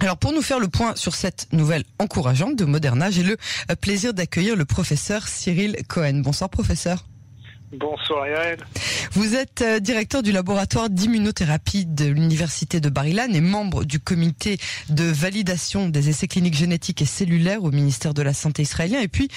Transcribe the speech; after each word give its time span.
Alors 0.00 0.16
pour 0.16 0.32
nous 0.32 0.42
faire 0.42 0.60
le 0.60 0.68
point 0.68 0.94
sur 0.94 1.14
cette 1.14 1.52
nouvelle 1.52 1.82
encourageante 1.98 2.54
de 2.54 2.64
Moderna, 2.64 3.10
j'ai 3.10 3.24
le 3.24 3.36
plaisir 3.80 4.14
d'accueillir 4.14 4.54
le 4.54 4.64
professeur 4.64 5.26
Cyril 5.26 5.76
Cohen. 5.88 6.20
Bonsoir 6.22 6.48
professeur. 6.50 7.04
Bonsoir 7.72 8.26
Yael. 8.26 8.58
Vous 9.12 9.34
êtes 9.34 9.60
euh, 9.60 9.78
directeur 9.78 10.22
du 10.22 10.32
laboratoire 10.32 10.88
d'immunothérapie 10.88 11.84
de 11.84 12.06
l'université 12.06 12.80
de 12.80 12.88
Barilan 12.88 13.28
et 13.34 13.42
membre 13.42 13.84
du 13.84 14.00
comité 14.00 14.58
de 14.88 15.04
validation 15.04 15.88
des 15.88 16.08
essais 16.08 16.28
cliniques 16.28 16.56
génétiques 16.56 17.02
et 17.02 17.06
cellulaires 17.06 17.64
au 17.64 17.70
ministère 17.70 18.14
de 18.14 18.22
la 18.22 18.32
Santé 18.32 18.62
israélien. 18.62 19.00
Et 19.00 19.08
puis, 19.08 19.28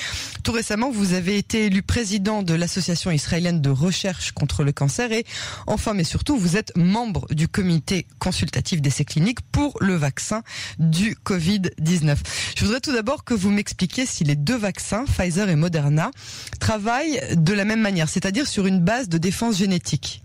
tout 0.43 0.53
récemment, 0.53 0.91
vous 0.91 1.13
avez 1.13 1.37
été 1.37 1.65
élu 1.65 1.81
président 1.81 2.41
de 2.41 2.53
l'association 2.53 3.11
israélienne 3.11 3.59
de 3.59 3.69
recherche 3.69 4.31
contre 4.31 4.63
le 4.63 4.71
cancer 4.71 5.11
et 5.11 5.25
enfin, 5.67 5.93
mais 5.93 6.05
surtout, 6.05 6.37
vous 6.37 6.55
êtes 6.55 6.75
membre 6.77 7.27
du 7.31 7.49
comité 7.49 8.07
consultatif 8.19 8.81
d'essais 8.81 9.05
cliniques 9.05 9.41
pour 9.51 9.77
le 9.81 9.95
vaccin 9.95 10.41
du 10.79 11.15
Covid-19. 11.25 12.17
Je 12.55 12.63
voudrais 12.63 12.79
tout 12.79 12.93
d'abord 12.93 13.25
que 13.25 13.33
vous 13.33 13.49
m'expliquiez 13.49 14.05
si 14.05 14.23
les 14.23 14.37
deux 14.37 14.57
vaccins, 14.57 15.03
Pfizer 15.05 15.49
et 15.49 15.57
Moderna, 15.57 16.11
travaillent 16.59 17.19
de 17.35 17.53
la 17.53 17.65
même 17.65 17.81
manière 17.81 18.07
c'est-à-dire 18.21 18.45
sur 18.45 18.67
une 18.67 18.79
base 18.79 19.09
de 19.09 19.17
défense 19.17 19.57
génétique 19.57 20.21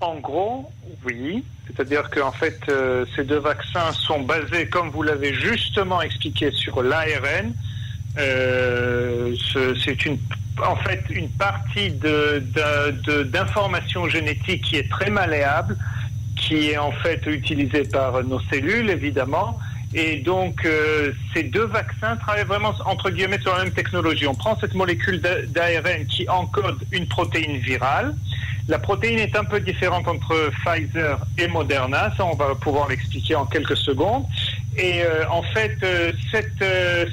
En 0.00 0.16
gros, 0.16 0.70
oui. 1.06 1.42
C'est-à-dire 1.66 2.10
qu'en 2.10 2.32
fait, 2.32 2.58
euh, 2.68 3.06
ces 3.16 3.24
deux 3.24 3.38
vaccins 3.38 3.92
sont 3.92 4.20
basés, 4.20 4.68
comme 4.68 4.90
vous 4.90 5.02
l'avez 5.02 5.32
justement 5.32 6.02
expliqué, 6.02 6.50
sur 6.50 6.82
l'ARN. 6.82 7.54
Euh, 8.18 9.34
c'est 9.82 10.04
une, 10.04 10.18
en 10.62 10.76
fait 10.76 11.02
une 11.08 11.30
partie 11.30 11.92
d'information 13.32 14.06
génétique 14.08 14.62
qui 14.64 14.76
est 14.76 14.90
très 14.90 15.08
malléable, 15.08 15.78
qui 16.36 16.70
est 16.70 16.76
en 16.76 16.92
fait 16.92 17.24
utilisée 17.26 17.84
par 17.84 18.22
nos 18.22 18.40
cellules, 18.50 18.90
évidemment, 18.90 19.58
et 19.94 20.16
donc, 20.16 20.64
euh, 20.64 21.12
ces 21.34 21.42
deux 21.42 21.66
vaccins 21.66 22.16
travaillent 22.16 22.44
vraiment, 22.44 22.72
entre 22.86 23.10
guillemets, 23.10 23.40
sur 23.40 23.54
la 23.54 23.64
même 23.64 23.72
technologie. 23.72 24.26
On 24.26 24.34
prend 24.34 24.58
cette 24.58 24.74
molécule 24.74 25.20
d'ARN 25.20 26.06
qui 26.08 26.28
encode 26.28 26.78
une 26.92 27.06
protéine 27.06 27.58
virale. 27.58 28.14
La 28.68 28.78
protéine 28.78 29.18
est 29.18 29.36
un 29.36 29.44
peu 29.44 29.60
différente 29.60 30.08
entre 30.08 30.50
Pfizer 30.64 31.18
et 31.36 31.46
Moderna. 31.48 32.12
Ça, 32.16 32.24
on 32.24 32.36
va 32.36 32.54
pouvoir 32.54 32.88
l'expliquer 32.88 33.34
en 33.34 33.44
quelques 33.44 33.76
secondes. 33.76 34.24
Et 34.78 35.02
euh, 35.02 35.24
en 35.28 35.42
fait, 35.42 35.76
euh, 35.82 36.12
cette, 36.30 36.64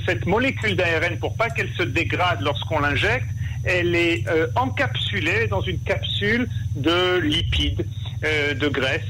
cette 0.06 0.26
molécule 0.26 0.78
d'ARN, 0.78 1.18
pour 1.20 1.36
pas 1.36 1.50
qu'elle 1.50 1.72
se 1.74 1.84
dégrade 1.84 2.40
lorsqu'on 2.42 2.80
l'injecte, 2.80 3.28
elle 3.66 3.94
est 3.94 4.24
encapsulée 4.56 5.48
dans 5.48 5.60
une 5.60 5.80
capsule 5.80 6.48
de 6.78 7.20
lipides, 7.20 7.86
de 8.24 8.68
graisse. 8.70 9.02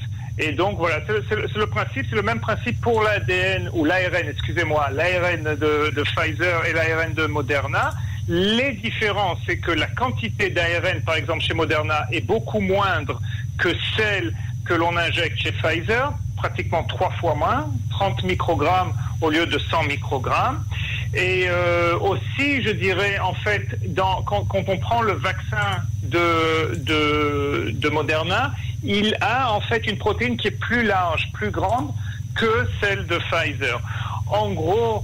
Et 0.41 0.53
donc 0.53 0.77
voilà, 0.77 1.01
c'est 1.05 1.35
le, 1.35 1.67
principe, 1.67 2.05
c'est 2.09 2.15
le 2.15 2.21
même 2.21 2.39
principe 2.39 2.79
pour 2.79 3.03
l'ADN 3.03 3.69
ou 3.73 3.83
l'ARN, 3.83 4.25
excusez-moi, 4.29 4.89
l'ARN 4.91 5.43
de, 5.43 6.03
Pfizer 6.03 6.65
et 6.65 6.71
l'ARN 6.71 7.13
de 7.13 7.25
Moderna. 7.25 7.91
Les 8.29 8.71
différences, 8.71 9.39
c'est 9.45 9.57
que 9.57 9.71
la 9.71 9.87
quantité 9.87 10.49
d'ARN, 10.49 11.01
par 11.05 11.15
exemple 11.15 11.41
chez 11.41 11.53
Moderna, 11.53 12.05
est 12.13 12.25
beaucoup 12.25 12.61
moindre 12.61 13.19
que 13.57 13.69
celle 13.97 14.33
que 14.63 14.73
l'on 14.73 14.95
injecte 14.95 15.37
chez 15.39 15.51
Pfizer, 15.51 16.13
pratiquement 16.37 16.83
trois 16.83 17.11
fois 17.19 17.35
moins, 17.35 17.69
30 17.89 18.23
microgrammes 18.23 18.93
au 19.19 19.29
lieu 19.29 19.45
de 19.45 19.59
100 19.59 19.83
microgrammes. 19.83 20.63
Et 21.13 21.47
euh, 21.49 21.97
aussi, 21.99 22.61
je 22.63 22.69
dirais, 22.69 23.19
en 23.19 23.33
fait, 23.33 23.67
quand, 23.97 24.45
on 24.53 24.77
prend 24.77 25.01
le 25.01 25.13
vaccin 25.13 25.81
de 26.03 27.89
Moderna, 27.89 28.53
il 28.83 29.15
a 29.21 29.51
en 29.53 29.61
fait 29.61 29.85
une 29.87 29.97
protéine 29.97 30.37
qui 30.37 30.47
est 30.47 30.59
plus 30.59 30.83
large, 30.83 31.29
plus 31.33 31.51
grande 31.51 31.91
que 32.35 32.67
celle 32.81 33.05
de 33.07 33.17
Pfizer. 33.17 33.81
En 34.27 34.51
gros, 34.51 35.03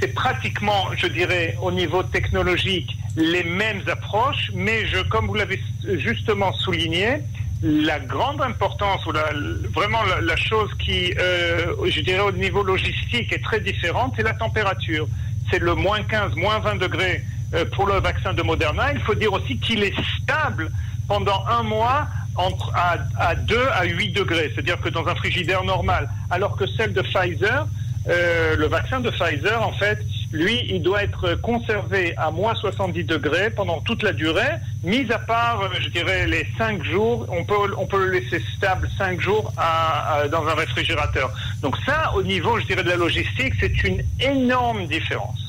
c'est 0.00 0.14
pratiquement, 0.14 0.86
je 0.96 1.06
dirais, 1.06 1.56
au 1.62 1.70
niveau 1.70 2.02
technologique, 2.02 2.96
les 3.16 3.44
mêmes 3.44 3.82
approches, 3.88 4.50
mais 4.54 4.86
je, 4.86 4.98
comme 5.02 5.26
vous 5.26 5.34
l'avez 5.34 5.60
justement 5.98 6.52
souligné, 6.54 7.22
la 7.62 8.00
grande 8.00 8.42
importance, 8.42 9.06
ou 9.06 9.12
la, 9.12 9.30
vraiment 9.72 10.00
la, 10.20 10.36
chose 10.36 10.70
qui, 10.80 11.14
euh, 11.16 11.76
je 11.88 12.00
dirais, 12.00 12.20
au 12.20 12.32
niveau 12.32 12.64
logistique 12.64 13.32
est 13.32 13.42
très 13.42 13.60
différente, 13.60 14.14
c'est 14.16 14.24
la 14.24 14.34
température. 14.34 15.06
C'est 15.50 15.60
le 15.60 15.74
moins 15.74 16.02
15, 16.02 16.34
moins 16.34 16.58
20 16.58 16.76
degrés 16.76 17.22
euh, 17.54 17.64
pour 17.66 17.86
le 17.86 18.00
vaccin 18.00 18.32
de 18.32 18.42
Moderna. 18.42 18.92
Il 18.92 19.00
faut 19.00 19.14
dire 19.14 19.32
aussi 19.32 19.58
qu'il 19.58 19.84
est 19.84 19.94
stable 20.20 20.72
pendant 21.06 21.44
un 21.46 21.62
mois 21.62 22.08
entre 22.36 22.72
à, 22.74 22.96
à 23.18 23.34
2 23.34 23.58
à 23.72 23.84
8 23.84 24.12
degrés, 24.12 24.50
c'est-à-dire 24.54 24.80
que 24.80 24.88
dans 24.88 25.06
un 25.06 25.14
frigidaire 25.14 25.64
normal, 25.64 26.08
alors 26.30 26.56
que 26.56 26.66
celle 26.76 26.92
de 26.92 27.02
Pfizer, 27.02 27.66
euh, 28.08 28.56
le 28.56 28.66
vaccin 28.66 29.00
de 29.00 29.10
Pfizer, 29.10 29.62
en 29.62 29.72
fait, 29.72 29.98
lui, 30.32 30.60
il 30.68 30.82
doit 30.82 31.04
être 31.04 31.34
conservé 31.34 32.14
à 32.16 32.30
moins 32.30 32.54
70 32.54 33.04
degrés 33.04 33.50
pendant 33.50 33.80
toute 33.80 34.02
la 34.02 34.12
durée, 34.12 34.56
mis 34.82 35.10
à 35.12 35.18
part, 35.18 35.60
euh, 35.60 35.68
je 35.78 35.88
dirais, 35.88 36.26
les 36.26 36.46
5 36.58 36.82
jours, 36.84 37.26
on 37.30 37.44
peut, 37.44 37.54
on 37.76 37.86
peut 37.86 38.06
le 38.06 38.12
laisser 38.18 38.42
stable 38.56 38.88
5 38.98 39.20
jours 39.20 39.52
à, 39.56 40.26
dans 40.30 40.46
un 40.46 40.54
réfrigérateur. 40.54 41.30
Donc 41.60 41.76
ça, 41.86 42.12
au 42.16 42.22
niveau, 42.22 42.58
je 42.58 42.66
dirais, 42.66 42.82
de 42.82 42.88
la 42.88 42.96
logistique, 42.96 43.54
c'est 43.60 43.84
une 43.84 44.02
énorme 44.20 44.86
différence. 44.86 45.41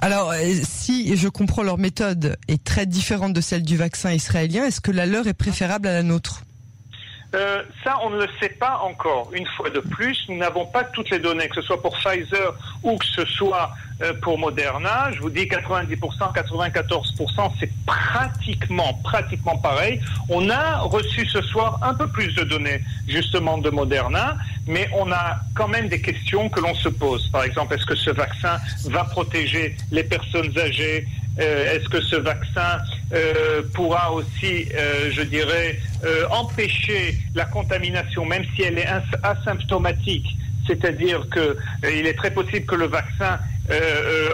Alors, 0.00 0.30
euh, 0.30 0.54
si 0.62 1.16
je 1.16 1.28
comprends 1.28 1.62
leur 1.62 1.78
méthode 1.78 2.36
est 2.48 2.62
très 2.62 2.86
différente 2.86 3.32
de 3.32 3.40
celle 3.40 3.62
du 3.62 3.76
vaccin 3.76 4.12
israélien, 4.12 4.64
est-ce 4.64 4.80
que 4.80 4.90
la 4.90 5.06
leur 5.06 5.26
est 5.26 5.34
préférable 5.34 5.88
à 5.88 5.92
la 5.92 6.02
nôtre? 6.02 6.44
Euh, 7.34 7.62
ça, 7.84 7.98
on 8.02 8.10
ne 8.10 8.22
le 8.22 8.28
sait 8.40 8.48
pas 8.48 8.80
encore. 8.82 9.30
Une 9.34 9.46
fois 9.46 9.68
de 9.68 9.80
plus, 9.80 10.18
nous 10.28 10.38
n'avons 10.38 10.64
pas 10.64 10.84
toutes 10.84 11.10
les 11.10 11.18
données, 11.18 11.48
que 11.48 11.56
ce 11.56 11.62
soit 11.62 11.80
pour 11.82 11.94
Pfizer 11.98 12.54
ou 12.82 12.96
que 12.96 13.04
ce 13.04 13.24
soit 13.26 13.70
euh, 14.02 14.14
pour 14.22 14.38
Moderna. 14.38 15.10
Je 15.12 15.20
vous 15.20 15.28
dis 15.28 15.42
90%, 15.42 15.98
94%, 16.34 17.52
c'est 17.60 17.70
pratiquement, 17.84 18.94
pratiquement 19.04 19.58
pareil. 19.58 20.00
On 20.30 20.48
a 20.48 20.78
reçu 20.78 21.26
ce 21.26 21.42
soir 21.42 21.78
un 21.82 21.92
peu 21.92 22.08
plus 22.08 22.34
de 22.34 22.44
données, 22.44 22.80
justement, 23.06 23.58
de 23.58 23.68
Moderna, 23.68 24.38
mais 24.66 24.88
on 24.96 25.12
a 25.12 25.36
quand 25.54 25.68
même 25.68 25.88
des 25.88 26.00
questions 26.00 26.48
que 26.48 26.60
l'on 26.60 26.74
se 26.74 26.88
pose. 26.88 27.28
Par 27.28 27.44
exemple, 27.44 27.74
est-ce 27.74 27.84
que 27.84 27.96
ce 27.96 28.10
vaccin 28.10 28.56
va 28.86 29.04
protéger 29.04 29.76
les 29.90 30.04
personnes 30.04 30.56
âgées 30.58 31.06
est-ce 31.38 31.88
que 31.88 32.00
ce 32.00 32.16
vaccin 32.16 32.78
euh, 33.12 33.62
pourra 33.74 34.12
aussi, 34.12 34.66
euh, 34.74 35.10
je 35.10 35.22
dirais, 35.22 35.78
empêcher 36.30 37.16
la 37.34 37.44
contamination, 37.44 38.24
même 38.24 38.44
si 38.54 38.62
elle 38.62 38.78
est 38.78 38.88
asymptomatique? 39.22 40.26
C'est-à-dire 40.66 41.26
qu'il 41.30 42.06
est 42.06 42.16
très 42.16 42.30
possible 42.30 42.66
que 42.66 42.74
le 42.74 42.86
vaccin 42.86 43.38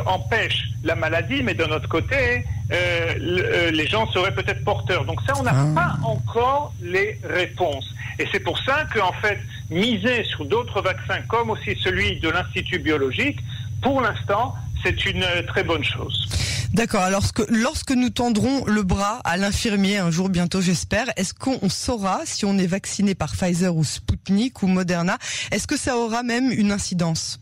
empêche 0.07 0.65
la 0.83 0.95
maladie, 0.95 1.43
mais 1.43 1.55
d'un 1.55 1.71
autre 1.71 1.89
côté, 1.89 2.45
les 2.71 3.87
gens 3.87 4.11
seraient 4.11 4.35
peut-être 4.35 4.65
porteurs. 4.65 5.05
Donc 5.05 5.21
ça, 5.27 5.35
on 5.39 5.45
n'a 5.45 5.53
ah. 5.55 5.75
pas 5.75 6.07
encore 6.07 6.73
les 6.83 7.21
réponses. 7.23 7.89
Et 8.19 8.27
c'est 8.33 8.41
pour 8.41 8.59
ça 8.59 8.87
qu'en 8.93 9.13
fait, 9.13 9.39
miser 9.71 10.25
sur 10.25 10.45
d'autres 10.45 10.81
vaccins, 10.83 11.21
comme 11.29 11.51
aussi 11.51 11.77
celui 11.83 12.19
de 12.21 12.31
l'Institut 12.31 12.79
biologique, 12.79 13.39
pour 13.83 14.01
l'instant, 14.01 14.55
c'est 14.85 15.07
une 15.07 15.25
très 15.47 15.65
bonne 15.65 15.85
chose. 15.85 16.44
D'accord. 16.75 17.03
Alors, 17.03 17.23
lorsque 17.51 17.93
nous 17.93 18.11
tendrons 18.11 18.65
le 18.67 18.83
bras 18.83 19.21
à 19.25 19.37
l'infirmier 19.37 19.99
un 19.99 20.11
jour 20.11 20.29
bientôt, 20.29 20.61
j'espère, 20.61 21.07
est-ce 21.17 21.33
qu'on 21.33 21.69
saura 21.69 22.23
si 22.25 22.45
on 22.45 22.59
est 22.59 22.67
vacciné 22.67 23.15
par 23.15 23.33
Pfizer 23.37 23.75
ou 23.75 23.85
Sputnik 23.85 24.61
ou 24.61 24.67
Moderna? 24.67 25.17
Est-ce 25.53 25.69
que 25.69 25.77
ça 25.77 25.97
aura 25.97 26.25
même 26.25 26.51
une 26.51 26.73
incidence? 26.73 27.41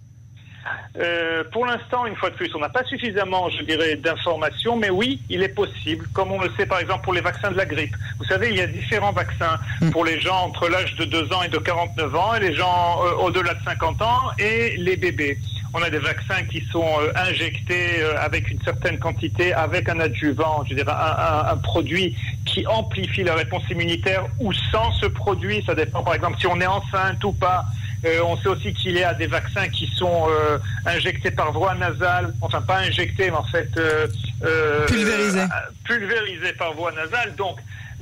Euh, 0.98 1.44
pour 1.50 1.64
l'instant, 1.64 2.04
une 2.04 2.14
fois 2.14 2.28
de 2.28 2.34
plus, 2.34 2.54
on 2.54 2.58
n'a 2.58 2.68
pas 2.68 2.84
suffisamment, 2.84 3.48
je 3.48 3.62
dirais, 3.62 3.96
d'informations, 3.96 4.76
mais 4.76 4.90
oui, 4.90 5.18
il 5.30 5.42
est 5.42 5.48
possible, 5.48 6.06
comme 6.12 6.30
on 6.30 6.38
le 6.38 6.50
sait 6.58 6.66
par 6.66 6.78
exemple 6.80 7.02
pour 7.02 7.14
les 7.14 7.22
vaccins 7.22 7.50
de 7.50 7.56
la 7.56 7.64
grippe. 7.64 7.96
Vous 8.18 8.24
savez, 8.26 8.50
il 8.50 8.56
y 8.56 8.60
a 8.60 8.66
différents 8.66 9.12
vaccins 9.12 9.58
mm. 9.80 9.90
pour 9.90 10.04
les 10.04 10.20
gens 10.20 10.44
entre 10.44 10.68
l'âge 10.68 10.94
de 10.96 11.06
2 11.06 11.32
ans 11.32 11.42
et 11.42 11.48
de 11.48 11.58
49 11.58 12.14
ans, 12.14 12.34
et 12.34 12.40
les 12.40 12.54
gens 12.54 13.00
euh, 13.02 13.24
au-delà 13.24 13.54
de 13.54 13.64
50 13.64 14.02
ans, 14.02 14.20
et 14.38 14.76
les 14.76 14.96
bébés 14.96 15.38
on 15.74 15.82
a 15.82 15.90
des 15.90 15.98
vaccins 15.98 16.42
qui 16.44 16.62
sont 16.70 16.86
euh, 17.00 17.12
injectés 17.14 18.02
euh, 18.02 18.14
avec 18.20 18.50
une 18.50 18.60
certaine 18.62 18.98
quantité, 18.98 19.54
avec 19.54 19.88
un 19.88 20.00
adjuvant, 20.00 20.64
je 20.68 20.74
dirais 20.74 20.92
un, 20.92 21.52
un, 21.52 21.56
produit 21.56 22.16
qui 22.44 22.66
amplifie 22.66 23.24
la 23.24 23.34
réponse 23.34 23.62
immunitaire 23.70 24.26
ou 24.38 24.52
sans 24.52 24.92
ce 24.92 25.06
produit, 25.06 25.62
ça 25.64 25.74
dépend 25.74 26.02
par 26.02 26.14
exemple 26.14 26.38
si 26.38 26.46
on 26.46 26.60
est 26.60 26.66
enceinte 26.66 27.22
ou 27.24 27.32
pas. 27.32 27.64
Euh, 28.04 28.20
on 28.24 28.36
sait 28.36 28.48
aussi 28.48 28.74
qu'il 28.74 28.98
y 28.98 29.04
a 29.04 29.14
des 29.14 29.28
vaccins 29.28 29.68
qui 29.68 29.86
sont 29.86 30.26
injectés 30.84 31.30
par 31.30 31.52
voie 31.52 31.74
nasale, 31.74 32.34
enfin 32.40 32.60
pas 32.60 32.78
injectés, 32.78 33.30
mais 33.30 33.36
en 33.36 33.44
fait 33.44 33.70
pulvérisés. 34.88 35.44
pulvérisés 35.84 36.52
par 36.54 36.74
voie 36.74 36.90
nasale. 36.92 37.34
Donc, 37.36 37.58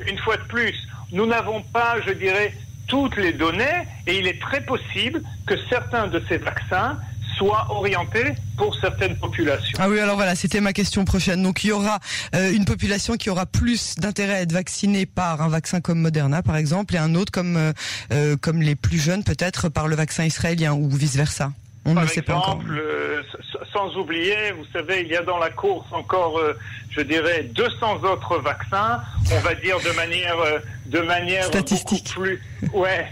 une 0.08 0.19
fois 0.19 0.38
de 0.38 0.43
plus, 0.44 0.75
nous 1.12 1.26
n'avons 1.26 1.61
pas, 1.61 1.96
je 2.06 2.12
dirais, 2.14 2.55
toutes 2.87 3.17
les 3.17 3.34
données 3.34 3.87
et 4.06 4.19
il 4.19 4.26
est 4.26 4.40
très 4.40 4.62
possible 4.62 5.22
que 5.46 5.55
certains 5.69 6.06
de 6.08 6.22
ces 6.28 6.38
vaccins 6.38 6.99
soit 7.41 7.67
orienté 7.71 8.35
pour 8.59 8.77
certaines 8.77 9.17
populations. 9.17 9.79
Ah 9.81 9.89
oui, 9.89 9.99
alors 9.99 10.17
voilà, 10.17 10.35
c'était 10.35 10.61
ma 10.61 10.75
question 10.75 11.07
prochaine. 11.07 11.43
Donc 11.43 11.65
il 11.65 11.69
y 11.69 11.73
aura 11.73 11.99
euh, 12.35 12.53
une 12.53 12.67
population 12.67 13.17
qui 13.17 13.31
aura 13.31 13.47
plus 13.47 13.95
d'intérêt 13.97 14.35
à 14.35 14.41
être 14.43 14.53
vaccinée 14.53 15.07
par 15.07 15.41
un 15.41 15.49
vaccin 15.49 15.81
comme 15.81 16.01
Moderna, 16.01 16.43
par 16.43 16.57
exemple, 16.57 16.95
et 16.95 16.99
un 16.99 17.15
autre 17.15 17.33
comme 17.33 17.57
euh, 17.57 17.73
euh, 18.13 18.37
comme 18.37 18.61
les 18.61 18.77
plus 18.77 18.99
jeunes, 18.99 19.25
peut-être 19.25 19.71
par 19.71 19.89
le 19.89 19.97
vaccin 19.97 20.25
israélien 20.25 20.75
ou 20.75 20.91
vice 20.91 21.17
versa. 21.17 21.53
On 21.87 21.95
par 21.95 22.03
ne 22.03 22.09
sait 22.09 22.21
pas 22.21 22.35
encore. 22.35 22.61
sans 23.73 23.97
oublier, 23.97 24.53
vous 24.53 24.67
savez, 24.71 25.01
il 25.01 25.09
y 25.09 25.17
a 25.17 25.23
dans 25.23 25.39
la 25.39 25.49
course 25.49 25.87
encore, 25.93 26.39
je 26.91 27.01
dirais, 27.01 27.45
200 27.55 28.05
autres 28.05 28.37
vaccins. 28.37 29.01
On 29.33 29.41
va 29.41 29.55
dire 29.55 29.79
de 29.81 29.97
manière 29.97 30.37
de 30.91 31.01
manière 31.01 31.45
Statistique. 31.45 32.05
beaucoup 32.15 32.21
plus, 32.21 32.43
ouais, 32.75 33.07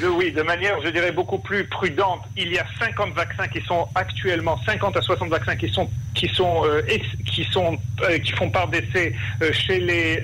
de, 0.00 0.08
oui, 0.08 0.32
de 0.32 0.42
manière, 0.42 0.80
je 0.82 0.88
dirais, 0.88 1.12
beaucoup 1.12 1.38
plus 1.38 1.64
prudente. 1.64 2.22
Il 2.36 2.52
y 2.52 2.58
a 2.58 2.66
50 2.78 3.14
vaccins 3.14 3.48
qui 3.48 3.60
sont 3.62 3.88
actuellement, 3.94 4.58
50 4.64 4.96
à 4.96 5.02
60 5.02 5.28
vaccins 5.28 5.56
qui 5.56 5.68
sont, 5.68 5.88
qui 6.14 6.28
sont, 6.28 6.64
euh, 6.64 6.82
qui 7.26 7.44
sont, 7.44 7.78
euh, 8.02 8.18
qui 8.18 8.32
font 8.32 8.50
part 8.50 8.68
d'essais 8.68 9.14
euh, 9.42 9.52
chez 9.52 9.80
les, 9.80 10.22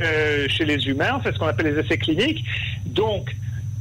chez 0.48 0.64
les 0.64 0.86
humains. 0.86 1.20
C'est 1.24 1.32
ce 1.32 1.38
qu'on 1.38 1.46
appelle 1.46 1.74
les 1.74 1.80
essais 1.80 1.98
cliniques. 1.98 2.44
Donc, 2.86 3.34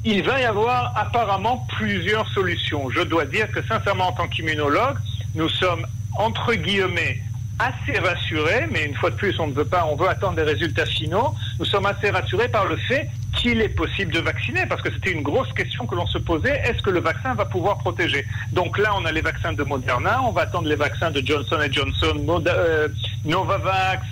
il 0.03 0.23
va 0.23 0.39
y 0.39 0.45
avoir 0.45 0.93
apparemment 0.97 1.67
plusieurs 1.77 2.27
solutions. 2.29 2.89
Je 2.89 3.01
dois 3.01 3.25
dire 3.25 3.51
que 3.51 3.61
sincèrement, 3.65 4.09
en 4.09 4.13
tant 4.13 4.27
qu'immunologue, 4.27 4.97
nous 5.35 5.49
sommes 5.49 5.85
entre 6.17 6.53
guillemets 6.53 7.19
assez 7.59 7.97
rassurés, 7.99 8.67
mais 8.71 8.85
une 8.85 8.95
fois 8.95 9.09
de 9.09 9.15
plus, 9.15 9.39
on 9.39 9.47
ne 9.47 9.53
veut 9.53 9.65
pas, 9.65 9.85
on 9.85 9.95
veut 9.95 10.07
attendre 10.07 10.35
des 10.35 10.43
résultats 10.43 10.85
finaux. 10.85 11.33
Nous 11.59 11.65
sommes 11.65 11.85
assez 11.85 12.09
rassurés 12.09 12.49
par 12.49 12.65
le 12.65 12.77
fait 12.77 13.09
qu'il 13.47 13.61
est 13.61 13.69
possible 13.69 14.11
de 14.11 14.19
vacciner, 14.19 14.65
parce 14.65 14.81
que 14.81 14.91
c'était 14.91 15.11
une 15.11 15.21
grosse 15.21 15.51
question 15.53 15.85
que 15.85 15.95
l'on 15.95 16.05
se 16.07 16.17
posait. 16.17 16.59
Est-ce 16.65 16.81
que 16.81 16.89
le 16.89 16.99
vaccin 16.99 17.33
va 17.33 17.45
pouvoir 17.45 17.77
protéger? 17.77 18.25
Donc 18.51 18.77
là, 18.77 18.93
on 18.97 19.05
a 19.05 19.11
les 19.11 19.21
vaccins 19.21 19.53
de 19.53 19.63
Moderna, 19.63 20.21
on 20.23 20.31
va 20.31 20.41
attendre 20.41 20.67
les 20.67 20.75
vaccins 20.75 21.11
de 21.11 21.25
Johnson 21.25 21.57
Johnson, 21.71 22.43
euh, 22.47 22.89
Novavax, 23.23 24.03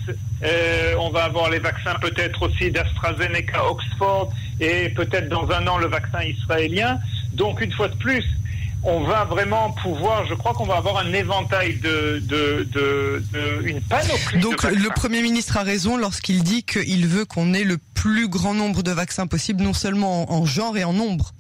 euh, 0.43 0.95
on 0.99 1.09
va 1.09 1.25
avoir 1.25 1.49
les 1.49 1.59
vaccins 1.59 1.95
peut-être 1.95 2.43
aussi 2.43 2.71
d'AstraZeneca, 2.71 3.69
Oxford, 3.69 4.31
et 4.61 4.89
peut-être 4.89 5.27
dans 5.27 5.49
un 5.51 5.67
an 5.67 5.77
le 5.77 5.87
vaccin 5.87 6.21
israélien. 6.23 6.99
Donc 7.33 7.59
une 7.59 7.73
fois 7.73 7.89
de 7.89 7.95
plus, 7.95 8.23
on 8.83 9.03
va 9.03 9.25
vraiment 9.25 9.71
pouvoir, 9.71 10.25
je 10.27 10.33
crois 10.33 10.53
qu'on 10.53 10.65
va 10.65 10.75
avoir 10.77 10.97
un 10.97 11.13
éventail 11.13 11.75
de, 11.77 12.19
de, 12.25 12.67
de, 12.71 13.23
de 13.33 13.67
une 13.67 13.81
panoplie. 13.81 14.39
Donc 14.39 14.63
le 14.63 14.89
Premier 14.93 15.21
ministre 15.21 15.57
a 15.57 15.63
raison 15.63 15.97
lorsqu'il 15.97 16.43
dit 16.43 16.63
qu'il 16.63 17.07
veut 17.07 17.25
qu'on 17.25 17.53
ait 17.53 17.63
le 17.63 17.77
plus 17.93 18.27
grand 18.27 18.53
nombre 18.53 18.83
de 18.83 18.91
vaccins 18.91 19.27
possible, 19.27 19.63
non 19.63 19.73
seulement 19.73 20.31
en 20.31 20.45
genre 20.45 20.77
et 20.77 20.83
en 20.83 20.93
nombre. 20.93 21.34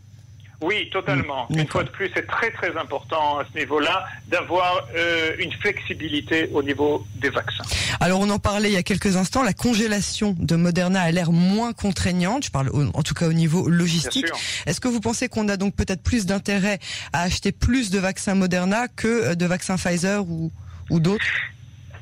Oui, 0.61 0.89
totalement. 0.91 1.47
Une 1.49 1.67
fois 1.67 1.83
de 1.83 1.89
plus, 1.89 2.09
c'est 2.13 2.27
très 2.27 2.51
très 2.51 2.75
important 2.77 3.39
à 3.39 3.45
ce 3.51 3.57
niveau-là 3.57 4.05
d'avoir 4.27 4.87
euh, 4.95 5.31
une 5.39 5.51
flexibilité 5.53 6.49
au 6.53 6.63
niveau 6.63 7.05
des 7.15 7.29
vaccins. 7.29 7.63
Alors 7.99 8.19
on 8.19 8.29
en 8.29 8.39
parlait 8.39 8.69
il 8.69 8.73
y 8.73 8.77
a 8.77 8.83
quelques 8.83 9.15
instants, 9.17 9.43
la 9.43 9.53
congélation 9.53 10.35
de 10.37 10.55
Moderna 10.55 11.01
a 11.01 11.11
l'air 11.11 11.31
moins 11.31 11.73
contraignante, 11.73 12.45
je 12.45 12.51
parle 12.51 12.69
en 12.93 13.03
tout 13.03 13.13
cas 13.13 13.27
au 13.27 13.33
niveau 13.33 13.69
logistique. 13.69 14.25
Est-ce 14.65 14.79
que 14.79 14.87
vous 14.87 14.99
pensez 14.99 15.27
qu'on 15.27 15.47
a 15.49 15.57
donc 15.57 15.75
peut-être 15.75 16.03
plus 16.03 16.25
d'intérêt 16.25 16.79
à 17.13 17.21
acheter 17.21 17.51
plus 17.51 17.89
de 17.89 17.99
vaccins 17.99 18.35
Moderna 18.35 18.87
que 18.87 19.07
euh, 19.07 19.35
de 19.35 19.45
vaccins 19.45 19.77
Pfizer 19.77 20.23
ou, 20.27 20.51
ou 20.89 20.99
d'autres? 20.99 21.25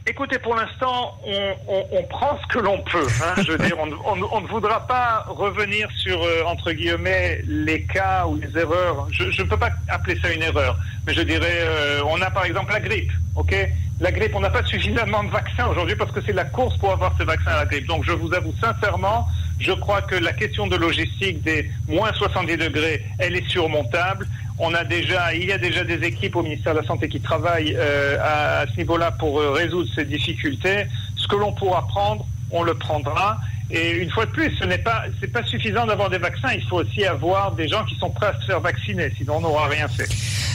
Écoutez, 0.05 0.37
pour 0.37 0.53
l'instant, 0.53 1.17
on, 1.25 2.03
prend 2.09 2.37
ce 2.41 2.53
que 2.53 2.59
l'on 2.59 2.77
peut. 2.79 3.07
Hein. 3.23 3.41
je 3.41 3.53
on, 3.77 4.41
ne 4.41 4.47
voudra 4.47 4.85
pas 4.85 5.23
revenir 5.29 5.87
sur, 5.95 6.21
euh, 6.21 6.43
entre 6.45 6.73
guillemets, 6.73 7.41
les 7.47 7.83
cas 7.83 8.25
ou 8.27 8.35
les 8.35 8.59
erreurs. 8.59 9.07
Je 9.11 9.41
ne 9.41 9.47
peux 9.47 9.55
pas 9.55 9.69
appeler 9.87 10.19
ça 10.21 10.33
une 10.33 10.41
erreur, 10.41 10.77
mais 11.07 11.13
je 11.13 11.21
dirais, 11.21 11.59
euh, 11.61 12.01
on 12.05 12.21
a 12.21 12.29
par 12.29 12.43
exemple 12.43 12.73
la 12.73 12.81
grippe, 12.81 13.13
ok? 13.37 13.55
La 14.01 14.11
grippe, 14.11 14.35
on 14.35 14.41
n'a 14.41 14.49
pas 14.49 14.65
suffisamment 14.65 15.23
de 15.23 15.29
vaccins 15.29 15.67
aujourd'hui 15.67 15.95
parce 15.95 16.11
que 16.11 16.19
c'est 16.19 16.33
la 16.33 16.45
course 16.45 16.75
pour 16.77 16.91
avoir 16.91 17.15
ce 17.17 17.23
vaccin 17.23 17.51
à 17.51 17.57
la 17.59 17.65
grippe. 17.65 17.87
Donc 17.87 18.03
je 18.03 18.11
vous 18.11 18.33
avoue 18.33 18.53
sincèrement, 18.59 19.25
je 19.59 19.71
crois 19.71 20.01
que 20.01 20.15
la 20.15 20.33
question 20.33 20.67
de 20.67 20.75
logistique 20.75 21.41
des 21.43 21.69
moins 21.87 22.11
70 22.11 22.57
degrés, 22.57 23.01
elle 23.19 23.37
est 23.37 23.47
surmontable. 23.47 24.27
On 24.59 24.73
a 24.73 24.83
déjà, 24.83 25.33
il 25.33 25.45
y 25.45 25.51
a 25.51 25.57
déjà 25.57 25.83
des 25.83 26.05
équipes 26.05 26.35
au 26.35 26.43
ministère 26.43 26.73
de 26.73 26.79
la 26.79 26.85
Santé 26.85 27.09
qui 27.09 27.19
travaillent 27.19 27.75
euh, 27.75 28.17
à, 28.21 28.65
ce 28.71 28.77
niveau-là 28.77 29.11
pour 29.11 29.39
euh, 29.39 29.51
résoudre 29.51 29.89
ces 29.95 30.05
difficultés. 30.05 30.85
Ce 31.15 31.27
que 31.27 31.35
l'on 31.35 31.53
pourra 31.53 31.87
prendre, 31.87 32.25
on 32.51 32.63
le 32.63 32.75
prendra. 32.75 33.39
Et 33.71 33.91
une 33.91 34.11
fois 34.11 34.25
de 34.25 34.31
plus, 34.31 34.55
ce 34.57 34.65
n'est 34.65 34.77
pas, 34.77 35.05
c'est 35.19 35.31
pas 35.31 35.43
suffisant 35.43 35.87
d'avoir 35.87 36.09
des 36.09 36.19
vaccins. 36.19 36.51
Il 36.53 36.63
faut 36.63 36.77
aussi 36.77 37.03
avoir 37.05 37.53
des 37.53 37.67
gens 37.67 37.83
qui 37.85 37.95
sont 37.95 38.11
prêts 38.11 38.27
à 38.27 38.39
se 38.39 38.45
faire 38.45 38.59
vacciner. 38.59 39.11
Sinon, 39.17 39.37
on 39.37 39.41
n'aura 39.41 39.67
rien 39.67 39.87
fait. 39.87 40.07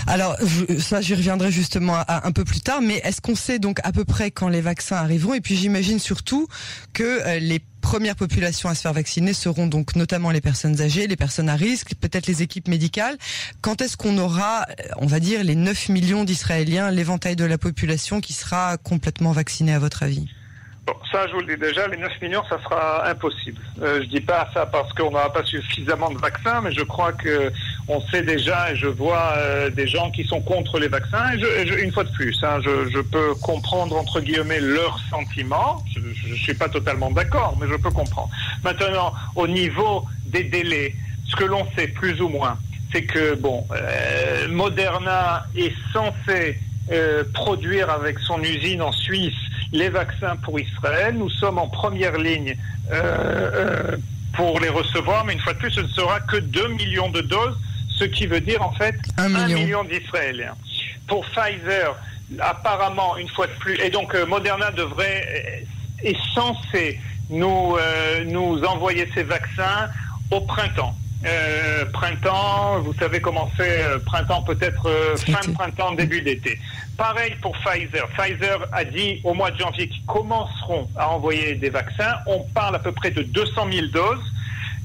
Alors, 0.06 0.36
ça, 0.78 1.00
j'y 1.00 1.14
reviendrai 1.14 1.50
justement 1.50 1.96
un 2.08 2.32
peu 2.32 2.44
plus 2.44 2.60
tard. 2.60 2.80
Mais 2.80 3.00
est-ce 3.04 3.20
qu'on 3.20 3.34
sait 3.34 3.58
donc 3.58 3.80
à 3.82 3.92
peu 3.92 4.04
près 4.04 4.30
quand 4.30 4.48
les 4.48 4.60
vaccins 4.60 4.96
arriveront? 4.96 5.34
Et 5.34 5.40
puis, 5.40 5.56
j'imagine 5.56 5.98
surtout 5.98 6.46
que 6.92 7.26
euh, 7.26 7.38
les 7.40 7.60
premières 7.88 8.16
populations 8.16 8.68
à 8.68 8.74
se 8.74 8.82
faire 8.82 8.92
vacciner 8.92 9.32
seront 9.32 9.66
donc 9.66 9.96
notamment 9.96 10.30
les 10.30 10.42
personnes 10.42 10.82
âgées, 10.82 11.06
les 11.06 11.16
personnes 11.16 11.48
à 11.48 11.54
risque, 11.54 11.94
peut-être 11.98 12.26
les 12.26 12.42
équipes 12.42 12.68
médicales. 12.68 13.16
Quand 13.62 13.80
est-ce 13.80 13.96
qu'on 13.96 14.18
aura, 14.18 14.66
on 14.98 15.06
va 15.06 15.20
dire, 15.20 15.42
les 15.42 15.54
9 15.54 15.88
millions 15.88 16.24
d'Israéliens, 16.24 16.90
l'éventail 16.90 17.34
de 17.34 17.46
la 17.46 17.56
population 17.56 18.20
qui 18.20 18.34
sera 18.34 18.76
complètement 18.76 19.32
vaccinée 19.32 19.72
à 19.72 19.78
votre 19.78 20.02
avis? 20.02 20.28
Bon, 20.86 20.92
ça, 21.10 21.26
je 21.28 21.32
vous 21.32 21.40
le 21.40 21.56
dis 21.56 21.60
déjà, 21.60 21.88
les 21.88 21.96
9 21.96 22.12
millions, 22.20 22.42
ça 22.50 22.62
sera 22.62 23.08
impossible. 23.08 23.62
Euh, 23.80 24.02
je 24.02 24.08
dis 24.08 24.20
pas 24.20 24.50
ça 24.52 24.66
parce 24.66 24.92
qu'on 24.92 25.10
n'aura 25.10 25.32
pas 25.32 25.44
suffisamment 25.44 26.10
de 26.10 26.18
vaccins, 26.18 26.60
mais 26.60 26.72
je 26.72 26.82
crois 26.82 27.14
que 27.14 27.50
on 27.88 28.02
sait 28.08 28.22
déjà, 28.22 28.70
et 28.72 28.76
je 28.76 28.86
vois 28.86 29.32
euh, 29.38 29.70
des 29.70 29.86
gens 29.86 30.10
qui 30.10 30.22
sont 30.24 30.40
contre 30.42 30.78
les 30.78 30.88
vaccins. 30.88 31.32
Et 31.32 31.66
je, 31.66 31.74
une 31.82 31.90
fois 31.90 32.04
de 32.04 32.10
plus, 32.10 32.38
hein, 32.42 32.60
je, 32.62 32.90
je, 32.90 33.00
peux 33.00 33.34
comprendre 33.36 33.96
entre 33.96 34.20
guillemets 34.20 34.60
leurs 34.60 35.00
sentiments. 35.10 35.82
Je 35.94 36.00
ne 36.00 36.36
suis 36.36 36.54
pas 36.54 36.68
totalement 36.68 37.10
d'accord, 37.10 37.56
mais 37.58 37.66
je 37.66 37.76
peux 37.76 37.90
comprendre. 37.90 38.28
Maintenant, 38.62 39.14
au 39.34 39.48
niveau 39.48 40.04
des 40.26 40.44
délais, 40.44 40.94
ce 41.28 41.36
que 41.36 41.44
l'on 41.44 41.66
sait 41.76 41.88
plus 41.88 42.20
ou 42.20 42.28
moins, 42.28 42.58
c'est 42.92 43.02
que 43.02 43.34
bon, 43.34 43.66
euh, 43.72 44.48
Moderna 44.48 45.46
est 45.56 45.72
censé 45.92 46.58
euh, 46.92 47.24
produire 47.32 47.88
avec 47.88 48.18
son 48.18 48.42
usine 48.42 48.82
en 48.82 48.92
Suisse 48.92 49.34
les 49.72 49.88
vaccins 49.88 50.36
pour 50.36 50.60
Israël. 50.60 51.14
Nous 51.16 51.30
sommes 51.30 51.58
en 51.58 51.68
première 51.68 52.18
ligne 52.18 52.54
pour 54.34 54.60
les 54.60 54.68
recevoir, 54.68 55.24
mais 55.24 55.32
une 55.34 55.40
fois 55.40 55.52
de 55.52 55.58
plus, 55.58 55.70
ce 55.70 55.80
ne 55.80 55.88
sera 55.88 56.20
que 56.20 56.36
2 56.36 56.68
millions 56.68 57.10
de 57.10 57.20
doses, 57.20 57.58
ce 57.98 58.04
qui 58.04 58.26
veut 58.26 58.40
dire 58.40 58.62
en 58.62 58.72
fait 58.72 58.96
1 59.16 59.28
million, 59.28 59.84
d'Israéliens. 59.84 60.54
Pour 61.06 61.24
Pfizer, 61.26 61.96
apparemment, 62.40 63.16
une 63.16 63.28
fois 63.28 63.46
de 63.46 63.52
plus, 63.52 63.80
et 63.80 63.90
donc 63.90 64.14
euh, 64.14 64.26
Moderna 64.26 64.70
devrait, 64.70 65.64
est 66.02 66.16
censé 66.34 67.00
nous, 67.30 67.76
nous 68.26 68.62
envoyer 68.64 69.08
ces 69.14 69.22
vaccins 69.22 69.88
au 70.30 70.40
printemps. 70.40 70.94
Euh, 71.26 71.84
printemps, 71.86 72.78
vous 72.80 72.94
savez 72.94 73.20
comment 73.20 73.50
c'est, 73.56 73.82
euh, 73.82 73.98
printemps 73.98 74.42
peut-être 74.42 74.86
euh, 74.86 75.16
fin 75.16 75.48
de 75.48 75.52
printemps, 75.52 75.92
début 75.92 76.22
d'été. 76.22 76.58
Pareil 76.96 77.34
pour 77.42 77.56
Pfizer. 77.58 78.06
Pfizer 78.16 78.60
a 78.72 78.84
dit 78.84 79.20
au 79.24 79.34
mois 79.34 79.50
de 79.50 79.58
janvier 79.58 79.88
qu'ils 79.88 80.04
commenceront 80.04 80.88
à 80.96 81.10
envoyer 81.10 81.54
des 81.56 81.70
vaccins. 81.70 82.14
On 82.26 82.40
parle 82.54 82.76
à 82.76 82.78
peu 82.78 82.92
près 82.92 83.10
de 83.10 83.22
200 83.22 83.66
000 83.72 83.86
doses 83.88 84.32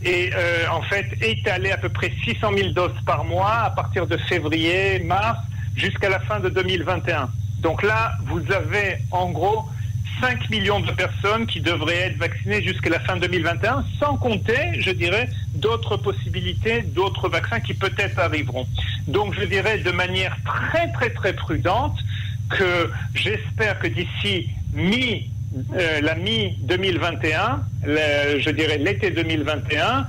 et 0.05 0.31
en 0.71 0.81
fait 0.83 1.05
étaler 1.21 1.71
à 1.71 1.77
peu 1.77 1.89
près 1.89 2.11
600 2.23 2.51
000 2.55 2.69
doses 2.71 2.91
par 3.05 3.23
mois 3.25 3.63
à 3.65 3.69
partir 3.69 4.07
de 4.07 4.17
février, 4.17 4.99
mars 4.99 5.39
jusqu'à 5.75 6.09
la 6.09 6.19
fin 6.19 6.39
de 6.39 6.49
2021. 6.49 7.29
Donc 7.59 7.83
là, 7.83 8.13
vous 8.25 8.41
avez 8.51 8.97
en 9.11 9.31
gros 9.31 9.65
5 10.21 10.49
millions 10.49 10.79
de 10.79 10.91
personnes 10.91 11.47
qui 11.47 11.59
devraient 11.59 12.07
être 12.07 12.17
vaccinées 12.17 12.61
jusqu'à 12.61 12.89
la 12.89 12.99
fin 12.99 13.17
2021, 13.17 13.83
sans 13.99 14.15
compter, 14.17 14.79
je 14.79 14.91
dirais, 14.91 15.29
d'autres 15.55 15.97
possibilités, 15.97 16.81
d'autres 16.83 17.29
vaccins 17.29 17.59
qui 17.59 17.73
peut-être 17.73 18.19
arriveront. 18.19 18.67
Donc 19.07 19.33
je 19.33 19.45
dirais 19.45 19.79
de 19.79 19.91
manière 19.91 20.37
très 20.45 20.91
très 20.91 21.09
très 21.09 21.33
prudente 21.33 21.97
que 22.49 22.91
j'espère 23.15 23.79
que 23.79 23.87
d'ici 23.87 24.49
mi 24.73 25.29
euh, 25.75 26.01
la 26.01 26.15
mi 26.15 26.57
2021, 26.61 27.63
je 27.85 28.49
dirais 28.49 28.77
l'été 28.77 29.11
2021, 29.11 30.05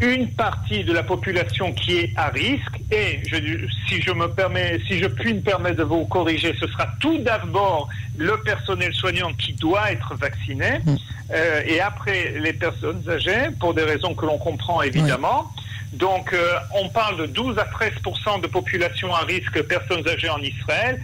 une 0.00 0.28
partie 0.28 0.84
de 0.84 0.92
la 0.92 1.02
population 1.02 1.72
qui 1.72 1.96
est 1.98 2.12
à 2.16 2.28
risque, 2.28 2.80
et 2.90 3.20
je, 3.26 3.36
si 3.88 4.02
je 4.02 4.12
me 4.12 4.28
permets, 4.28 4.78
si 4.86 4.98
je 4.98 5.06
puis 5.06 5.34
me 5.34 5.40
permettre 5.40 5.76
de 5.76 5.84
vous 5.84 6.04
corriger, 6.04 6.54
ce 6.60 6.66
sera 6.66 6.86
tout 7.00 7.18
d'abord 7.18 7.88
le 8.18 8.36
personnel 8.42 8.92
soignant 8.92 9.32
qui 9.32 9.54
doit 9.54 9.90
être 9.92 10.14
vacciné, 10.14 10.80
mm. 10.84 10.96
euh, 11.32 11.62
et 11.66 11.80
après 11.80 12.34
les 12.38 12.52
personnes 12.52 13.02
âgées, 13.08 13.48
pour 13.58 13.72
des 13.72 13.84
raisons 13.84 14.14
que 14.14 14.26
l'on 14.26 14.38
comprend 14.38 14.82
évidemment. 14.82 15.50
Donc, 15.92 16.32
euh, 16.32 16.54
on 16.74 16.88
parle 16.90 17.16
de 17.16 17.26
12 17.26 17.58
à 17.58 17.64
13 17.64 17.92
de 18.42 18.46
population 18.48 19.14
à 19.14 19.20
risque 19.20 19.62
personnes 19.62 20.06
âgées 20.06 20.28
en 20.28 20.40
Israël. 20.42 21.00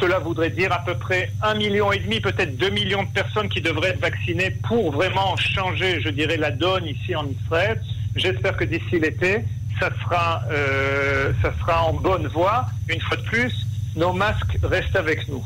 Cela 0.00 0.18
voudrait 0.18 0.50
dire 0.50 0.72
à 0.72 0.84
peu 0.84 0.94
près 0.94 1.30
un 1.42 1.54
million 1.54 1.92
et 1.92 1.98
demi, 1.98 2.20
peut-être 2.20 2.56
2 2.56 2.70
millions 2.70 3.02
de 3.02 3.08
personnes 3.08 3.48
qui 3.48 3.60
devraient 3.60 3.90
être 3.90 4.00
vaccinées 4.00 4.50
pour 4.66 4.92
vraiment 4.92 5.36
changer, 5.36 6.00
je 6.00 6.08
dirais, 6.10 6.36
la 6.36 6.50
donne 6.50 6.86
ici 6.86 7.16
en 7.16 7.26
Israël. 7.26 7.80
J'espère 8.14 8.56
que 8.56 8.64
d'ici 8.64 9.00
l'été, 9.00 9.44
ça 9.80 9.90
sera, 10.02 10.42
euh, 10.50 11.32
ça 11.42 11.52
sera 11.60 11.84
en 11.84 11.94
bonne 11.94 12.28
voie. 12.28 12.66
Une 12.88 13.00
fois 13.00 13.16
de 13.16 13.22
plus, 13.22 13.66
nos 13.96 14.12
masques 14.12 14.58
restent 14.62 14.96
avec 14.96 15.28
nous. 15.28 15.44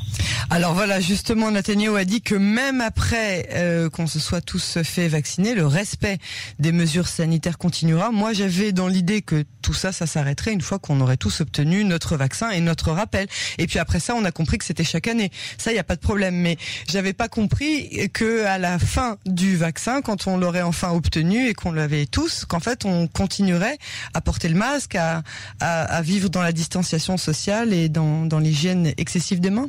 Alors 0.50 0.74
voilà, 0.74 1.00
justement, 1.00 1.50
Netanyahu 1.50 1.96
a 1.96 2.04
dit 2.04 2.20
que 2.20 2.34
même 2.34 2.80
après 2.80 3.48
euh, 3.52 3.88
qu'on 3.88 4.06
se 4.06 4.18
soit 4.18 4.40
tous 4.40 4.78
fait 4.82 5.08
vacciner, 5.08 5.54
le 5.54 5.66
respect 5.66 6.18
des 6.58 6.72
mesures 6.72 7.08
sanitaires 7.08 7.58
continuera. 7.58 8.10
Moi, 8.10 8.32
j'avais 8.32 8.72
dans 8.72 8.88
l'idée 8.88 9.22
que 9.22 9.44
tout 9.62 9.74
ça, 9.74 9.92
ça 9.92 10.06
s'arrêterait 10.06 10.52
une 10.52 10.60
fois 10.60 10.78
qu'on 10.78 11.00
aurait 11.00 11.16
tous 11.16 11.40
obtenu 11.40 11.84
notre 11.84 12.16
vaccin 12.16 12.50
et 12.50 12.60
notre 12.60 12.92
rappel. 12.92 13.26
Et 13.58 13.66
puis 13.66 13.78
après 13.78 14.00
ça, 14.00 14.14
on 14.14 14.24
a 14.24 14.32
compris 14.32 14.58
que 14.58 14.64
c'était 14.64 14.84
chaque 14.84 15.06
année. 15.06 15.30
Ça, 15.58 15.70
il 15.70 15.74
n'y 15.74 15.80
a 15.80 15.84
pas 15.84 15.96
de 15.96 16.00
problème. 16.00 16.34
Mais 16.34 16.58
j'avais 16.88 17.12
pas 17.12 17.28
compris 17.28 18.10
que 18.12 18.44
à 18.44 18.58
la 18.58 18.78
fin 18.78 19.16
du 19.24 19.56
vaccin, 19.56 20.02
quand 20.02 20.26
on 20.26 20.36
l'aurait 20.36 20.62
enfin 20.62 20.90
obtenu 20.90 21.48
et 21.48 21.54
qu'on 21.54 21.72
l'avait 21.72 22.06
tous, 22.06 22.44
qu'en 22.44 22.60
fait, 22.60 22.84
on 22.84 23.06
continuerait 23.06 23.78
à 24.14 24.20
porter 24.20 24.48
le 24.48 24.56
masque, 24.56 24.96
à, 24.96 25.22
à, 25.60 25.82
à 25.82 26.02
vivre 26.02 26.28
dans 26.28 26.42
la 26.42 26.52
distanciation 26.52 27.16
sociale 27.16 27.72
et 27.72 27.88
dans, 27.88 28.26
dans 28.26 28.38
l'hygiène 28.38 28.92
excessive 28.98 29.40
des 29.40 29.50
mains. 29.50 29.68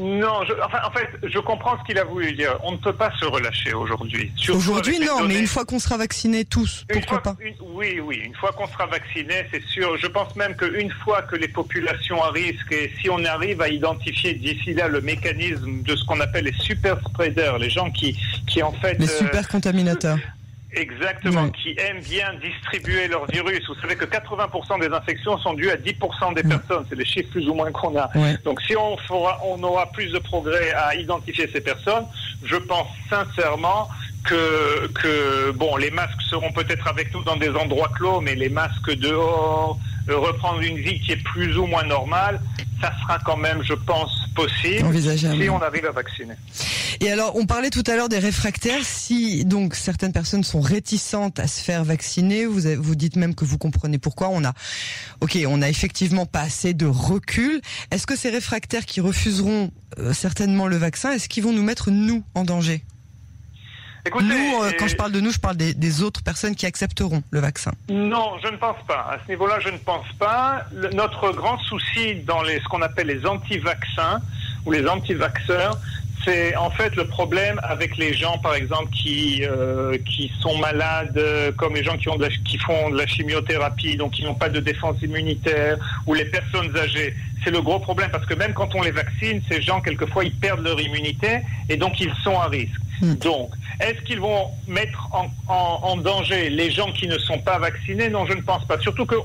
Non, 0.00 0.44
je, 0.48 0.54
enfin, 0.64 0.78
en 0.86 0.90
fait, 0.90 1.08
je 1.22 1.38
comprends 1.40 1.78
ce 1.78 1.84
qu'il 1.84 1.98
a 1.98 2.04
voulu 2.04 2.32
dire. 2.32 2.58
On 2.62 2.72
ne 2.72 2.78
peut 2.78 2.94
pas 2.94 3.12
se 3.20 3.26
relâcher 3.26 3.74
aujourd'hui. 3.74 4.32
Aujourd'hui, 4.48 4.98
non, 4.98 5.26
mais 5.28 5.38
une 5.38 5.46
fois 5.46 5.66
qu'on 5.66 5.78
sera 5.78 5.98
vaccinés 5.98 6.46
tous, 6.46 6.86
pourquoi 6.88 7.22
pas 7.22 7.36
une, 7.38 7.52
Oui, 7.74 8.00
oui, 8.00 8.22
une 8.24 8.34
fois 8.34 8.50
qu'on 8.52 8.66
sera 8.66 8.86
vacciné, 8.86 9.46
c'est 9.52 9.62
sûr. 9.64 9.98
Je 9.98 10.06
pense 10.06 10.34
même 10.36 10.56
qu'une 10.56 10.90
fois 11.04 11.20
que 11.20 11.36
les 11.36 11.48
populations 11.48 12.22
à 12.24 12.30
risque, 12.30 12.72
et 12.72 12.90
si 12.98 13.10
on 13.10 13.22
arrive 13.26 13.60
à 13.60 13.68
identifier 13.68 14.32
d'ici 14.32 14.72
là 14.72 14.88
le 14.88 15.02
mécanisme 15.02 15.82
de 15.82 15.94
ce 15.94 16.02
qu'on 16.06 16.20
appelle 16.20 16.46
les 16.46 16.54
super 16.54 16.98
spreaders, 17.06 17.58
les 17.58 17.68
gens 17.68 17.90
qui, 17.90 18.18
qui 18.46 18.62
en 18.62 18.72
fait... 18.72 18.98
Les 18.98 19.06
super 19.06 19.48
contaminateurs. 19.48 20.18
Exactement, 20.72 21.44
ouais. 21.44 21.50
qui 21.50 21.74
aiment 21.78 22.02
bien 22.02 22.32
distribuer 22.34 23.08
leur 23.08 23.26
virus. 23.26 23.66
Vous 23.66 23.74
savez 23.80 23.96
que 23.96 24.04
80% 24.04 24.80
des 24.80 24.94
infections 24.94 25.36
sont 25.38 25.54
dues 25.54 25.70
à 25.70 25.76
10% 25.76 26.34
des 26.34 26.42
personnes. 26.42 26.84
C'est 26.88 26.96
les 26.96 27.04
chiffres 27.04 27.30
plus 27.30 27.48
ou 27.48 27.54
moins 27.54 27.72
qu'on 27.72 27.96
a. 27.98 28.08
Ouais. 28.16 28.36
Donc 28.44 28.60
si 28.62 28.76
on, 28.76 28.96
fera, 28.98 29.40
on 29.44 29.60
aura 29.62 29.90
plus 29.90 30.12
de 30.12 30.18
progrès 30.18 30.72
à 30.72 30.94
identifier 30.94 31.50
ces 31.52 31.60
personnes, 31.60 32.04
je 32.44 32.56
pense 32.56 32.86
sincèrement 33.08 33.88
que, 34.24 34.86
que 34.88 35.50
bon, 35.52 35.76
les 35.76 35.90
masques 35.90 36.22
seront 36.28 36.52
peut-être 36.52 36.86
avec 36.86 37.12
nous 37.14 37.22
dans 37.24 37.36
des 37.36 37.50
endroits 37.50 37.90
clos, 37.96 38.20
mais 38.20 38.34
les 38.34 38.48
masques 38.48 38.94
dehors, 38.94 39.78
euh, 40.08 40.18
reprendre 40.18 40.60
une 40.60 40.76
vie 40.76 41.00
qui 41.00 41.12
est 41.12 41.22
plus 41.22 41.56
ou 41.58 41.66
moins 41.66 41.84
normale, 41.84 42.40
ça 42.80 42.92
sera 43.00 43.18
quand 43.18 43.36
même, 43.36 43.62
je 43.62 43.74
pense, 43.74 44.19
possible 44.34 44.86
Envisageable. 44.86 45.42
si 45.42 45.48
on 45.48 45.60
arrive 45.60 45.86
à 45.86 45.92
vacciner. 45.92 46.34
Et 47.00 47.10
alors, 47.10 47.36
on 47.36 47.46
parlait 47.46 47.70
tout 47.70 47.84
à 47.86 47.96
l'heure 47.96 48.08
des 48.08 48.18
réfractaires. 48.18 48.84
Si 48.84 49.44
donc 49.44 49.74
certaines 49.74 50.12
personnes 50.12 50.44
sont 50.44 50.60
réticentes 50.60 51.38
à 51.38 51.46
se 51.46 51.62
faire 51.62 51.84
vacciner, 51.84 52.46
vous 52.46 52.60
vous 52.78 52.94
dites 52.94 53.16
même 53.16 53.34
que 53.34 53.44
vous 53.44 53.58
comprenez 53.58 53.98
pourquoi. 53.98 54.28
On 54.28 54.44
a, 54.44 54.52
ok, 55.20 55.38
on 55.46 55.62
a 55.62 55.68
effectivement 55.68 56.26
pas 56.26 56.40
assez 56.42 56.74
de 56.74 56.86
recul. 56.86 57.60
Est-ce 57.90 58.06
que 58.06 58.16
ces 58.16 58.30
réfractaires 58.30 58.86
qui 58.86 59.00
refuseront 59.00 59.70
euh, 59.98 60.12
certainement 60.12 60.66
le 60.66 60.76
vaccin, 60.76 61.12
est-ce 61.12 61.28
qu'ils 61.28 61.42
vont 61.42 61.52
nous 61.52 61.62
mettre 61.62 61.90
nous 61.90 62.22
en 62.34 62.44
danger? 62.44 62.84
Écoutez, 64.06 64.24
nous, 64.24 64.62
euh, 64.62 64.72
quand 64.78 64.88
je 64.88 64.96
parle 64.96 65.12
de 65.12 65.20
nous, 65.20 65.30
je 65.30 65.38
parle 65.38 65.56
des, 65.56 65.74
des, 65.74 66.02
autres 66.02 66.22
personnes 66.22 66.54
qui 66.54 66.66
accepteront 66.66 67.22
le 67.30 67.40
vaccin. 67.40 67.72
Non, 67.88 68.38
je 68.42 68.48
ne 68.50 68.56
pense 68.56 68.82
pas. 68.86 69.10
À 69.10 69.18
ce 69.24 69.30
niveau-là, 69.30 69.60
je 69.60 69.68
ne 69.68 69.78
pense 69.78 70.06
pas. 70.18 70.64
Le, 70.72 70.88
notre 70.90 71.32
grand 71.32 71.58
souci 71.58 72.16
dans 72.26 72.42
les, 72.42 72.60
ce 72.60 72.64
qu'on 72.64 72.82
appelle 72.82 73.08
les 73.08 73.26
anti-vaccins 73.26 74.20
ou 74.64 74.72
les 74.72 74.86
anti-vaxeurs, 74.86 75.78
c'est 76.24 76.54
en 76.56 76.70
fait 76.70 76.96
le 76.96 77.06
problème 77.06 77.60
avec 77.62 77.96
les 77.96 78.14
gens, 78.14 78.38
par 78.38 78.54
exemple, 78.54 78.90
qui 78.90 79.42
euh, 79.44 79.96
qui 80.06 80.30
sont 80.40 80.56
malades, 80.58 81.16
euh, 81.16 81.52
comme 81.52 81.74
les 81.74 81.84
gens 81.84 81.96
qui 81.96 82.08
ont 82.08 82.16
de 82.16 82.22
la, 82.22 82.28
qui 82.28 82.58
font 82.58 82.90
de 82.90 82.96
la 82.96 83.06
chimiothérapie, 83.06 83.96
donc 83.96 84.12
qui 84.12 84.24
n'ont 84.24 84.34
pas 84.34 84.48
de 84.48 84.60
défense 84.60 84.96
immunitaire, 85.02 85.78
ou 86.06 86.14
les 86.14 86.26
personnes 86.26 86.76
âgées. 86.76 87.14
C'est 87.42 87.50
le 87.50 87.62
gros 87.62 87.78
problème 87.78 88.10
parce 88.10 88.26
que 88.26 88.34
même 88.34 88.52
quand 88.52 88.74
on 88.74 88.82
les 88.82 88.90
vaccine, 88.90 89.40
ces 89.50 89.62
gens 89.62 89.80
quelquefois 89.80 90.24
ils 90.24 90.34
perdent 90.34 90.60
leur 90.60 90.78
immunité 90.78 91.40
et 91.68 91.76
donc 91.76 91.98
ils 92.00 92.12
sont 92.22 92.38
à 92.38 92.48
risque. 92.48 92.80
Mmh. 93.00 93.14
Donc, 93.14 93.50
est-ce 93.80 94.00
qu'ils 94.02 94.20
vont 94.20 94.48
mettre 94.68 95.08
en 95.48 95.96
danger 95.96 96.50
les 96.50 96.70
gens 96.70 96.92
qui 96.92 97.06
ne 97.08 97.18
sont 97.18 97.38
pas 97.38 97.58
vaccinés? 97.58 98.08
Non, 98.08 98.26
je 98.26 98.34
ne 98.34 98.42
pense 98.42 98.64
pas. 98.66 98.78
Surtout 98.78 99.06
que 99.06 99.16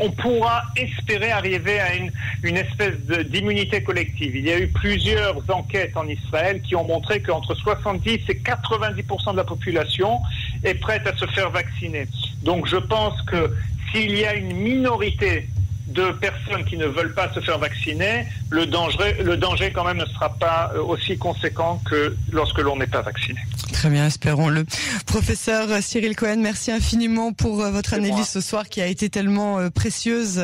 on 0.00 0.10
pourra 0.10 0.62
espérer 0.76 1.30
arriver 1.30 1.78
à 1.80 1.94
une, 1.94 2.10
une 2.42 2.56
espèce 2.56 2.96
d'immunité 3.26 3.82
collective. 3.82 4.36
Il 4.36 4.44
y 4.44 4.50
a 4.50 4.58
eu 4.58 4.68
plusieurs 4.68 5.36
enquêtes 5.48 5.96
en 5.96 6.08
Israël 6.08 6.60
qui 6.62 6.74
ont 6.74 6.84
montré 6.84 7.20
qu'entre 7.20 7.54
70 7.54 8.10
et 8.28 8.34
90% 8.34 9.32
de 9.32 9.36
la 9.36 9.44
population 9.44 10.20
est 10.64 10.74
prête 10.74 11.06
à 11.06 11.16
se 11.16 11.26
faire 11.26 11.50
vacciner. 11.50 12.08
Donc 12.42 12.66
je 12.66 12.76
pense 12.76 13.20
que 13.22 13.54
s'il 13.92 14.18
y 14.18 14.24
a 14.24 14.34
une 14.34 14.52
minorité 14.52 15.48
de 15.94 16.10
personnes 16.12 16.64
qui 16.64 16.76
ne 16.76 16.86
veulent 16.86 17.14
pas 17.14 17.32
se 17.32 17.40
faire 17.40 17.58
vacciner, 17.58 18.26
le 18.50 18.66
danger, 18.66 19.14
le 19.22 19.36
danger 19.36 19.70
quand 19.72 19.84
même 19.84 19.98
ne 19.98 20.06
sera 20.06 20.30
pas 20.34 20.72
aussi 20.86 21.16
conséquent 21.16 21.80
que 21.88 22.16
lorsque 22.32 22.58
l'on 22.58 22.76
n'est 22.76 22.86
pas 22.86 23.02
vacciné. 23.02 23.38
Très 23.72 23.90
bien, 23.90 24.06
espérons-le. 24.06 24.64
Professeur 25.06 25.68
Cyril 25.82 26.16
Cohen, 26.16 26.38
merci 26.38 26.70
infiniment 26.70 27.32
pour 27.32 27.56
votre 27.56 27.94
analyse 27.94 28.26
ce 28.28 28.40
soir 28.40 28.68
qui 28.68 28.80
a 28.80 28.86
été 28.86 29.08
tellement 29.10 29.68
précieuse 29.70 30.42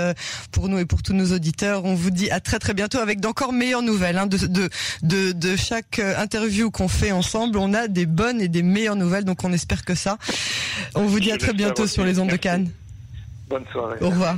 pour 0.52 0.68
nous 0.68 0.78
et 0.78 0.84
pour 0.86 1.02
tous 1.02 1.12
nos 1.14 1.32
auditeurs. 1.34 1.84
On 1.84 1.94
vous 1.94 2.10
dit 2.10 2.30
à 2.30 2.40
très 2.40 2.58
très 2.58 2.74
bientôt 2.74 2.98
avec 2.98 3.20
d'encore 3.20 3.52
meilleures 3.52 3.82
nouvelles. 3.82 4.18
Hein, 4.18 4.26
de, 4.26 4.38
de, 4.46 4.68
de, 5.02 5.32
de 5.32 5.56
chaque 5.56 5.98
interview 5.98 6.70
qu'on 6.70 6.88
fait 6.88 7.12
ensemble, 7.12 7.58
on 7.58 7.74
a 7.74 7.88
des 7.88 8.06
bonnes 8.06 8.40
et 8.40 8.48
des 8.48 8.62
meilleures 8.62 8.96
nouvelles, 8.96 9.24
donc 9.24 9.42
on 9.44 9.52
espère 9.52 9.84
que 9.84 9.94
ça. 9.94 10.18
On 10.94 11.04
vous 11.04 11.20
dit 11.20 11.30
Je 11.30 11.34
à 11.34 11.38
très 11.38 11.52
bientôt 11.52 11.86
sur 11.86 12.04
les 12.04 12.18
ondes 12.18 12.26
merci. 12.26 12.38
de 12.38 12.42
Cannes. 12.42 12.70
Bonne 13.48 13.64
soirée. 13.72 13.96
Au 14.00 14.10
revoir. 14.10 14.36